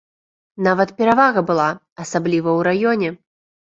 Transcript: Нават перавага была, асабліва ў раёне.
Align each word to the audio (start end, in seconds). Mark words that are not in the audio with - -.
Нават 0.67 0.93
перавага 1.01 1.39
была, 1.49 1.67
асабліва 2.07 2.49
ў 2.57 2.59
раёне. 2.69 3.09